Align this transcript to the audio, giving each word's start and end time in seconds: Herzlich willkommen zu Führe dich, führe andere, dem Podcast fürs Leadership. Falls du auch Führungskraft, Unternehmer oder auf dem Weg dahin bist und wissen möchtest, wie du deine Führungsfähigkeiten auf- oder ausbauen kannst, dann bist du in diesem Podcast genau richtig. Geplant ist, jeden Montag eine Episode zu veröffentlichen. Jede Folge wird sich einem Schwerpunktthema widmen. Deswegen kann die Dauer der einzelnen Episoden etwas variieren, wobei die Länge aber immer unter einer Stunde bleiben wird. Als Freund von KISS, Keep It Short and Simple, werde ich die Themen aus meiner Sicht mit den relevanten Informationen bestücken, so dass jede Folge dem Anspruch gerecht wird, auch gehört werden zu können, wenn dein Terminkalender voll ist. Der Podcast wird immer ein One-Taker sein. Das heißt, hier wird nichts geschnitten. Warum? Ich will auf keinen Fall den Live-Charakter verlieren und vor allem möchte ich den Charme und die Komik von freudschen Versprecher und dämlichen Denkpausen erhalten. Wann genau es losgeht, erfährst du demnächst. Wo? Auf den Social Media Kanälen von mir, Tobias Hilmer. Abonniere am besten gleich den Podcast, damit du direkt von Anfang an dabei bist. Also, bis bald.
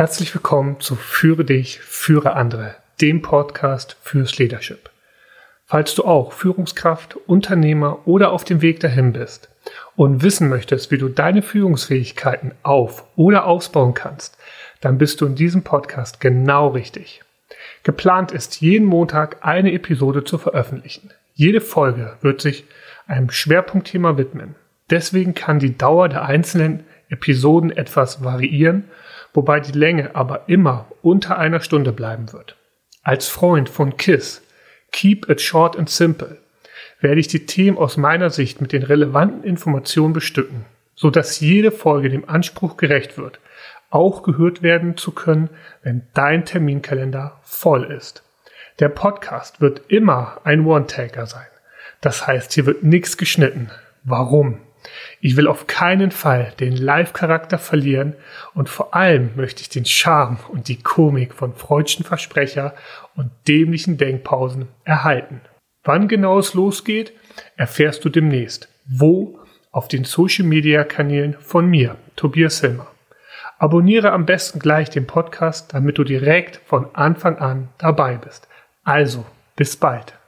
Herzlich 0.00 0.34
willkommen 0.34 0.80
zu 0.80 0.96
Führe 0.96 1.44
dich, 1.44 1.78
führe 1.80 2.32
andere, 2.32 2.74
dem 3.02 3.20
Podcast 3.20 3.98
fürs 4.00 4.38
Leadership. 4.38 4.88
Falls 5.66 5.94
du 5.94 6.06
auch 6.06 6.32
Führungskraft, 6.32 7.16
Unternehmer 7.26 8.08
oder 8.08 8.32
auf 8.32 8.44
dem 8.44 8.62
Weg 8.62 8.80
dahin 8.80 9.12
bist 9.12 9.50
und 9.96 10.22
wissen 10.22 10.48
möchtest, 10.48 10.90
wie 10.90 10.96
du 10.96 11.10
deine 11.10 11.42
Führungsfähigkeiten 11.42 12.52
auf- 12.62 13.04
oder 13.14 13.44
ausbauen 13.44 13.92
kannst, 13.92 14.38
dann 14.80 14.96
bist 14.96 15.20
du 15.20 15.26
in 15.26 15.34
diesem 15.34 15.64
Podcast 15.64 16.18
genau 16.18 16.68
richtig. 16.68 17.20
Geplant 17.82 18.32
ist, 18.32 18.62
jeden 18.62 18.86
Montag 18.86 19.44
eine 19.44 19.70
Episode 19.70 20.24
zu 20.24 20.38
veröffentlichen. 20.38 21.10
Jede 21.34 21.60
Folge 21.60 22.16
wird 22.22 22.40
sich 22.40 22.64
einem 23.06 23.30
Schwerpunktthema 23.30 24.16
widmen. 24.16 24.54
Deswegen 24.88 25.34
kann 25.34 25.58
die 25.58 25.76
Dauer 25.76 26.08
der 26.08 26.24
einzelnen 26.24 26.84
Episoden 27.10 27.70
etwas 27.70 28.24
variieren, 28.24 28.84
wobei 29.32 29.60
die 29.60 29.76
Länge 29.76 30.14
aber 30.14 30.48
immer 30.48 30.86
unter 31.02 31.38
einer 31.38 31.60
Stunde 31.60 31.92
bleiben 31.92 32.32
wird. 32.32 32.56
Als 33.02 33.28
Freund 33.28 33.68
von 33.68 33.96
KISS, 33.96 34.42
Keep 34.92 35.28
It 35.28 35.40
Short 35.40 35.78
and 35.78 35.88
Simple, 35.88 36.38
werde 37.00 37.20
ich 37.20 37.28
die 37.28 37.46
Themen 37.46 37.78
aus 37.78 37.96
meiner 37.96 38.30
Sicht 38.30 38.60
mit 38.60 38.72
den 38.72 38.82
relevanten 38.82 39.44
Informationen 39.44 40.12
bestücken, 40.12 40.66
so 40.94 41.10
dass 41.10 41.40
jede 41.40 41.70
Folge 41.70 42.10
dem 42.10 42.28
Anspruch 42.28 42.76
gerecht 42.76 43.16
wird, 43.16 43.40
auch 43.88 44.22
gehört 44.22 44.62
werden 44.62 44.96
zu 44.96 45.12
können, 45.12 45.50
wenn 45.82 46.02
dein 46.14 46.44
Terminkalender 46.44 47.40
voll 47.42 47.84
ist. 47.84 48.22
Der 48.78 48.88
Podcast 48.88 49.60
wird 49.60 49.82
immer 49.88 50.40
ein 50.44 50.64
One-Taker 50.64 51.26
sein. 51.26 51.46
Das 52.00 52.26
heißt, 52.26 52.52
hier 52.52 52.66
wird 52.66 52.82
nichts 52.82 53.16
geschnitten. 53.16 53.70
Warum? 54.04 54.60
Ich 55.20 55.36
will 55.36 55.46
auf 55.46 55.66
keinen 55.66 56.10
Fall 56.10 56.52
den 56.60 56.76
Live-Charakter 56.76 57.58
verlieren 57.58 58.14
und 58.54 58.68
vor 58.68 58.94
allem 58.94 59.30
möchte 59.36 59.62
ich 59.62 59.68
den 59.68 59.84
Charme 59.84 60.38
und 60.48 60.68
die 60.68 60.82
Komik 60.82 61.34
von 61.34 61.54
freudschen 61.54 62.04
Versprecher 62.04 62.74
und 63.16 63.30
dämlichen 63.48 63.96
Denkpausen 63.96 64.68
erhalten. 64.84 65.40
Wann 65.84 66.08
genau 66.08 66.38
es 66.38 66.54
losgeht, 66.54 67.12
erfährst 67.56 68.04
du 68.04 68.08
demnächst. 68.08 68.68
Wo? 68.88 69.38
Auf 69.72 69.88
den 69.88 70.04
Social 70.04 70.46
Media 70.46 70.84
Kanälen 70.84 71.36
von 71.38 71.66
mir, 71.66 71.96
Tobias 72.16 72.60
Hilmer. 72.60 72.88
Abonniere 73.58 74.12
am 74.12 74.26
besten 74.26 74.58
gleich 74.58 74.90
den 74.90 75.06
Podcast, 75.06 75.74
damit 75.74 75.98
du 75.98 76.04
direkt 76.04 76.60
von 76.66 76.94
Anfang 76.94 77.38
an 77.38 77.68
dabei 77.78 78.16
bist. 78.16 78.48
Also, 78.84 79.24
bis 79.54 79.76
bald. 79.76 80.19